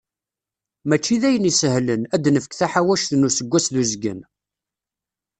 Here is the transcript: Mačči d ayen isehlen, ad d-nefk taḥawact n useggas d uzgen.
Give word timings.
Mačči 0.87 1.15
d 1.21 1.23
ayen 1.27 1.49
isehlen, 1.51 2.01
ad 2.15 2.21
d-nefk 2.23 2.53
taḥawact 2.59 3.11
n 3.15 3.27
useggas 3.27 3.65
d 3.73 3.75
uzgen. 3.81 4.19